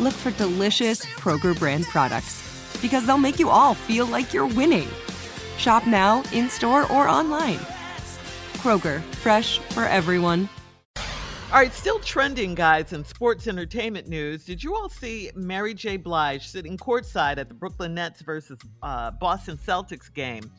[0.00, 4.88] look for delicious Kroger brand products because they'll make you all feel like you're winning.
[5.56, 7.58] Shop now, in store, or online.
[8.58, 10.48] Kroger, fresh for everyone.
[11.50, 14.44] All right, still trending, guys, in sports entertainment news.
[14.44, 15.96] Did you all see Mary J.
[15.96, 20.52] Blige sitting courtside at the Brooklyn Nets versus uh, Boston Celtics game?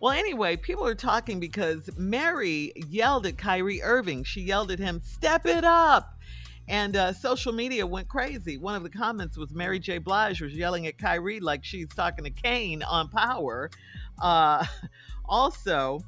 [0.00, 4.24] Well, anyway, people are talking because Mary yelled at Kyrie Irving.
[4.24, 6.18] She yelled at him, Step it up.
[6.68, 8.56] And uh, social media went crazy.
[8.56, 9.98] One of the comments was Mary J.
[9.98, 13.70] Blige was yelling at Kyrie like she's talking to Cane on Power.
[14.20, 14.64] Uh,
[15.26, 16.00] also,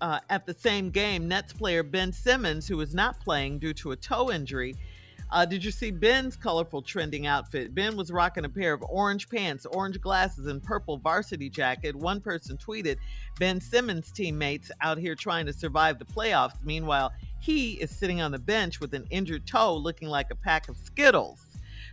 [0.00, 3.92] uh, at the same game, Nets player Ben Simmons, who was not playing due to
[3.92, 4.76] a toe injury,
[5.32, 7.74] uh, did you see Ben's colorful trending outfit?
[7.74, 11.96] Ben was rocking a pair of orange pants, orange glasses, and purple varsity jacket.
[11.96, 12.98] One person tweeted,
[13.38, 16.62] Ben Simmons' teammates out here trying to survive the playoffs.
[16.62, 20.68] Meanwhile, he is sitting on the bench with an injured toe looking like a pack
[20.68, 21.40] of Skittles.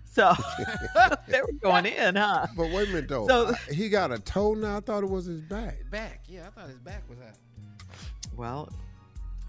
[0.06, 0.34] So
[1.28, 2.48] they were going in, huh?
[2.56, 3.28] But wait a minute though.
[3.28, 4.78] So- I- he got a toe now.
[4.78, 5.78] I thought it was his back.
[5.92, 7.36] Back, yeah, I thought his back was out.
[8.36, 8.70] Well,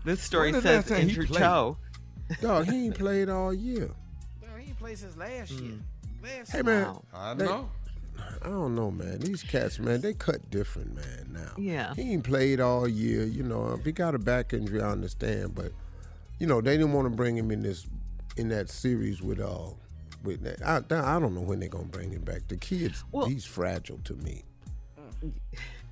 [0.04, 1.76] this story says last injured toe.
[2.40, 3.90] Dog, he ain't played all year.
[4.42, 5.72] No, he ain't played since last year.
[5.72, 6.24] Hmm.
[6.24, 7.04] Last Hey man, Wow.
[7.12, 7.70] I they- know.
[8.42, 9.18] I don't know, man.
[9.20, 11.30] These cats, man, they cut different, man.
[11.32, 11.94] Now, Yeah.
[11.94, 13.24] he ain't played all year.
[13.24, 15.72] You know, if he got a back injury, I understand, but
[16.40, 17.86] you know, they didn't want to bring him in this
[18.36, 19.68] in that series with uh
[20.24, 20.60] with that.
[20.66, 20.76] I,
[21.16, 22.48] I don't know when they're gonna bring him back.
[22.48, 24.44] The kid's Well- he's fragile to me.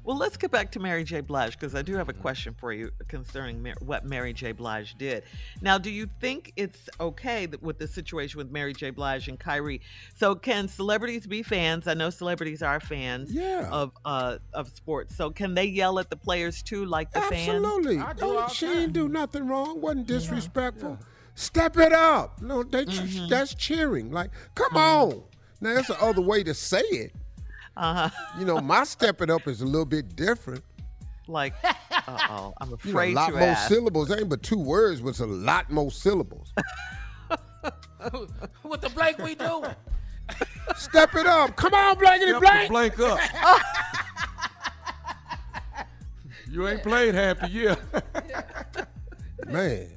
[0.04, 1.20] Well, let's get back to Mary J.
[1.20, 4.53] Blige because I do have a question for you concerning Mar- what Mary J.
[4.53, 5.22] Blige did.
[5.60, 8.88] Now, do you think it's okay that with the situation with Mary J.
[8.88, 9.82] Blige and Kyrie?
[10.16, 11.86] So, can celebrities be fans?
[11.86, 13.68] I know celebrities are fans Yeah.
[13.71, 15.15] of uh, of sports.
[15.15, 17.48] So, can they yell at the players too, like the fans?
[17.65, 17.98] Absolutely.
[17.98, 18.78] I do Don't- she time.
[18.78, 19.78] ain't do nothing wrong.
[19.83, 20.98] wasn't disrespectful.
[21.34, 22.41] Step it up.
[22.41, 23.28] No, they Mm-hmm.
[23.28, 24.10] that's cheering.
[24.10, 25.22] Like, come on.
[25.60, 27.12] Now that's the other way to say it.
[27.78, 28.39] Uh huh.
[28.39, 30.65] You know, my stepping up is a little bit different.
[31.28, 33.69] Like, uh oh, I'm afraid You know, a lot to more ask.
[33.69, 34.10] syllables.
[34.10, 36.53] Ain't but two words, but it's a lot more syllables.
[38.63, 39.71] what the blank we doing?
[40.77, 41.54] Step it up.
[41.57, 42.69] Come on, blankety Step blank.
[42.69, 43.19] the blank up.
[46.51, 47.77] you ain't played half the year.
[49.47, 49.89] Man.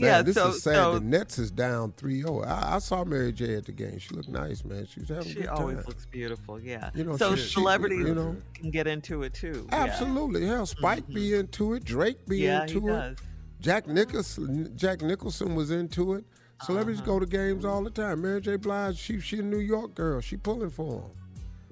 [0.00, 0.74] Yeah, this so is sad.
[0.74, 2.46] so the Nets is down 3-0.
[2.46, 3.98] I, I saw Mary J at the game.
[3.98, 4.86] She looked nice, man.
[4.86, 6.60] She was having a she always looks beautiful.
[6.60, 6.90] Yeah.
[6.94, 8.36] You know, so she- she- celebrities you know.
[8.54, 9.66] can get into it too.
[9.70, 9.84] yeah.
[9.84, 10.46] Absolutely.
[10.46, 11.84] Hell, Spike be into it.
[11.84, 12.44] Drake be Mm-hmm.
[12.44, 12.92] Yeah, he into it.
[12.92, 13.16] does.
[13.60, 16.24] Jack Nicholson, Jack Nicholson was into it.
[16.62, 17.12] Celebrities Uh-huh.
[17.12, 18.22] go to games all the time.
[18.22, 18.56] Mary J.
[18.56, 20.20] Blige, she she a New York girl.
[20.20, 21.10] She pulling for him.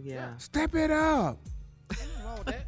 [0.03, 0.37] Yeah.
[0.39, 1.39] Step it up.
[1.91, 2.67] Nothing wrong with that.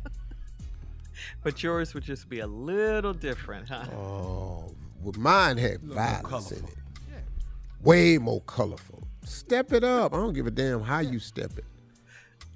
[1.42, 3.84] But yours would just be a little different, huh?
[3.92, 4.74] Oh, well,
[5.16, 6.74] mine had violence in it.
[7.82, 9.02] Way more colorful.
[9.24, 10.14] Step it up.
[10.14, 11.64] I don't give a damn how you step it.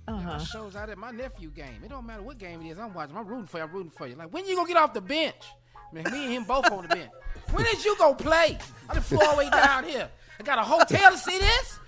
[0.09, 0.39] Uh-huh.
[0.39, 1.83] My shows out at my nephew game.
[1.85, 2.79] It don't matter what game it is.
[2.79, 3.17] I'm watching.
[3.17, 3.65] I'm rooting for you.
[3.65, 4.17] I'm rooting for you.
[4.17, 5.37] Like when you gonna get off the bench?
[5.93, 7.11] Man, me and him both on the bench.
[7.53, 8.59] When is you gonna play?
[8.89, 10.09] I done flew all the way down here.
[10.39, 11.79] I got a hotel to see this.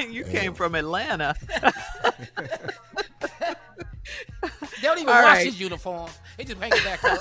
[0.10, 1.34] you came from Atlanta.
[4.80, 5.46] They don't even All wash right.
[5.46, 6.10] his uniform.
[6.36, 7.18] They just hang it back up.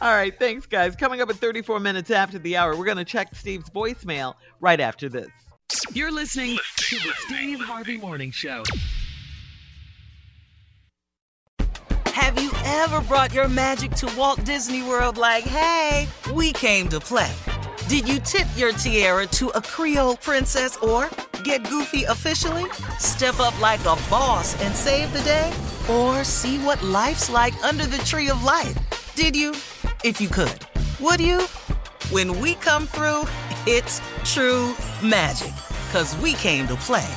[0.00, 0.96] All right, thanks, guys.
[0.96, 4.80] Coming up at 34 minutes after the hour, we're going to check Steve's voicemail right
[4.80, 5.28] after this.
[5.92, 8.64] You're listening to the Steve Harvey Morning Show.
[12.06, 17.00] Have you ever brought your magic to Walt Disney World like, hey, we came to
[17.00, 17.32] play?
[17.88, 21.10] Did you tip your tiara to a Creole princess or
[21.44, 22.64] get goofy officially?
[22.98, 25.52] Step up like a boss and save the day?
[25.90, 29.12] Or see what life's like under the tree of life?
[29.14, 29.50] Did you?
[30.02, 30.60] If you could.
[30.98, 31.42] Would you?
[32.10, 33.26] When we come through,
[33.66, 35.52] it's true magic.
[35.92, 37.14] Cause we came to play.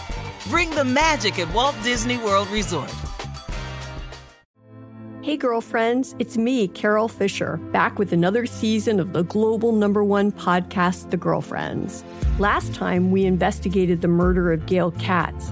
[0.50, 2.94] Bring the magic at Walt Disney World Resort.
[5.22, 10.32] Hey, girlfriends, it's me, Carol Fisher, back with another season of the global number one
[10.32, 12.06] podcast, The Girlfriends.
[12.40, 15.52] Last time, we investigated the murder of Gail Katz.